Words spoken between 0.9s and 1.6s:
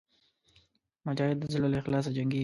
مجاهد د